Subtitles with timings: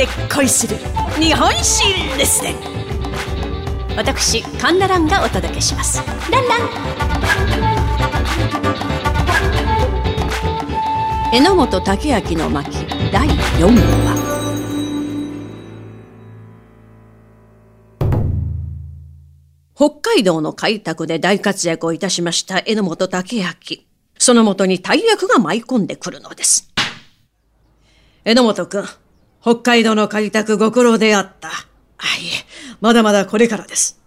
[0.00, 0.78] で恋する
[1.20, 1.84] 日本史
[2.16, 2.54] レッスン
[3.98, 6.02] 私カンナランがお届けします
[6.32, 6.60] ランラン
[11.34, 14.30] 榎本武明の巻第4話
[19.74, 23.52] 北海道の開拓で大活躍をいたしました榎本武明。
[24.18, 26.70] そのもとに大役が舞い込んでくるのです。
[28.24, 28.84] 榎本君、
[29.40, 31.48] 北海道の開拓ご苦労であった。
[31.48, 34.00] あ、いえ、まだまだこれからです。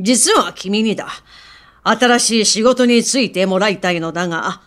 [0.00, 1.08] 実は君にだ。
[1.82, 4.62] 新しい仕事についてもらいたいのだが、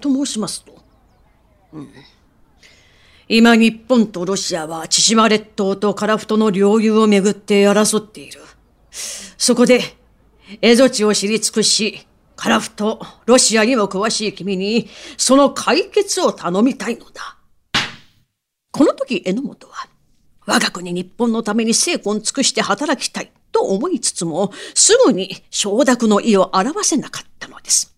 [0.00, 0.72] と申しますと。
[1.72, 1.88] うん。
[3.28, 8.40] 今日本とロシアは千島列島と樺太の領有をめぐって争っている。
[8.90, 9.80] そこで、
[10.60, 17.36] 蝦夷地を知り尽くし、樺太、ロシアにも詳しい君に、その解決を頼みたいのだ。
[18.72, 19.86] この時、榎本は、
[20.46, 27.94] 我が国日本のために精魂尽くして働きたいと思いつつも、すぐに承諾の意を表せなかったのです。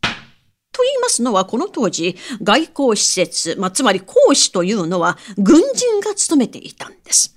[0.72, 7.36] と言いますのは、この当時、外交施設、まあ、つまり公使というのは、軍人が務めていたんです。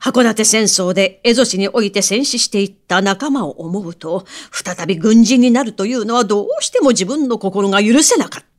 [0.00, 8.53] 函館戦争で蝦夷地において戦死していった仲間を思うと、再び軍人になるというのはどうしても自分の心が許せなかった。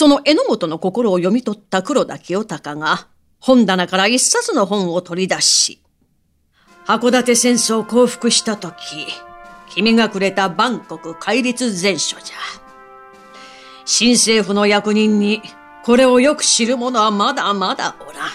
[0.00, 5.82] その榎本の心を読み取った黒田清隆が、本棚から一冊の本を取り出し、
[6.86, 8.76] 函館戦争を降伏したとき、
[9.68, 12.36] 君がくれたバンコク戒律全書じゃ。
[13.84, 15.42] 新政府の役人に、
[15.84, 18.30] これをよく知る者はまだまだおらん。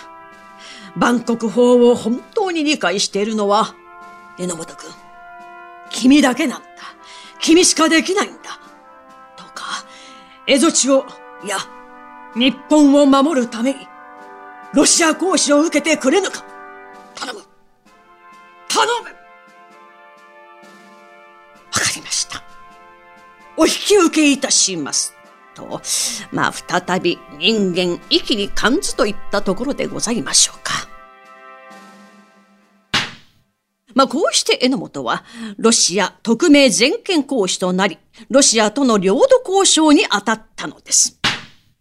[0.96, 3.74] 万国法を本当に理解しているのは、
[4.38, 4.92] 榎本君、
[5.90, 6.68] 君だけなんだ。
[7.40, 8.60] 君しかできないんだ。
[9.36, 9.84] どうか、
[10.46, 11.58] 蝦夷地を、いや、
[12.36, 13.88] 日本を守るために、
[14.74, 16.44] ロシア講師を受けてくれぬか。
[17.16, 17.42] 頼む。
[18.68, 19.12] 頼むわ
[21.72, 22.44] かりました。
[23.58, 25.16] お引き受けいたします。
[25.56, 25.82] と、
[26.32, 30.74] まあ、再び人間、一気に感ずといったところでございましょうか。
[33.94, 35.24] まあ、こうして榎本は、
[35.58, 37.98] ロシア特命全権公使となり、
[38.30, 41.18] ロシアとの領土交渉に当たったのです。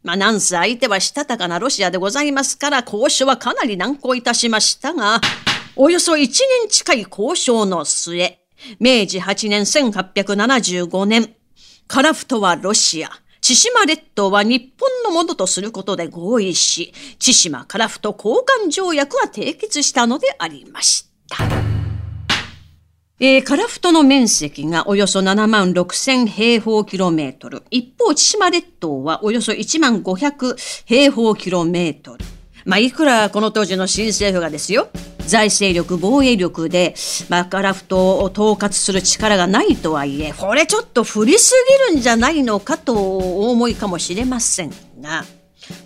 [0.04, 5.20] まあ、なんせ相手はしたたかなロシアでございますから、交渉はかなり難航いたしましたが、
[5.76, 8.38] およそ1年近い交渉の末、
[8.78, 11.34] 明治8年1875年、
[11.88, 13.10] カラフトはロシア、
[13.40, 18.36] 千島列島は日本のものとすることで合意し、千島カラフト交
[18.66, 21.73] 換条約は締結したのでありました。
[23.20, 27.62] えー、カラフトの面積がおよそ7万6千平方キロメートル。
[27.70, 32.24] 一方、千島列島はおよそ1万500平方キロメートル。
[32.64, 34.88] まあ、いくらこの当時の新政府がですよ、
[35.20, 36.96] 財政力、防衛力で、
[37.28, 41.54] まあ、カラフトを統括する力がないとはいえ、これちょっと振りす
[41.88, 45.24] ぎるんじゃないのかとお思いかもしれませんが、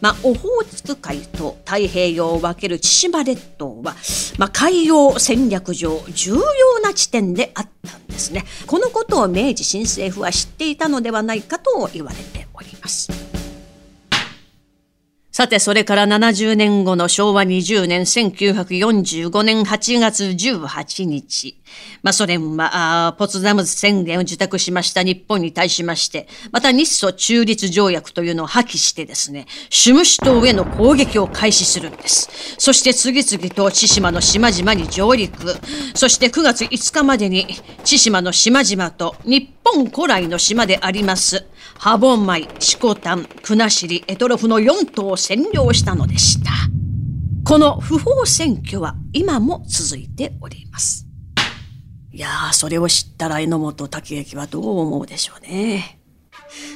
[0.00, 3.94] まあ、オホーツク海と太平洋を分ける千島列島は、
[4.38, 8.44] まあ、海洋戦略上重要な地点であったんですね。
[8.66, 13.17] このことを明治新政府は知っていたのではないかと言われております。
[15.38, 21.56] さて、それから70年後の昭和20年1945年8月18日。
[22.02, 32.28] まあ、ソ連は、ポツダム宣言を受託しました日本に対しまして、また日ソ中立条約というのを破棄してですね、シュムシ島への攻撃を開始するんです。
[32.58, 35.54] そして次々と千島の島々に上陸。
[35.94, 37.46] そして9月5日までに
[37.84, 46.50] 千島の島々と日本古来の島であります、ハボンマイ、シコタン、クナシリ、エトロフの4島を占領したのでした。
[47.44, 51.06] この不法占拠は今も続いております。
[52.12, 55.98] いやー、それを知ったら榎本武之はどう思うでしょうね。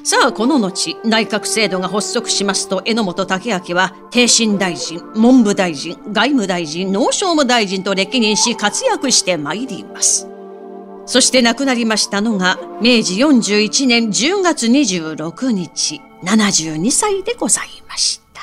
[0.04, 10.31] さあ、この後、内閣制度が発足しますと、榎本武明は、帝神大臣、文部大臣、外務大臣、農商務大臣と歴任し活躍してまいります。
[11.06, 18.40] そして亡くなりましたのが、明治41年10月26日、72歳でございました。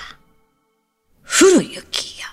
[1.22, 2.28] 古雪や、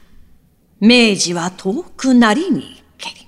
[0.80, 3.26] 明治は遠くなりにけり。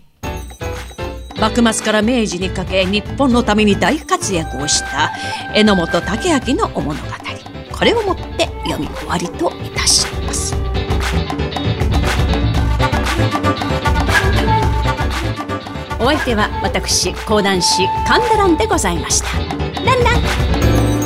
[1.41, 5.13] 幕末から明治にかけ、日本のために大活躍をした
[5.55, 7.09] 榎本武明のお物語。
[7.79, 10.05] これをもって読み終わりといたし
[16.01, 19.39] お相手は私講談師神田蘭でございました。
[19.83, 20.98] ランラン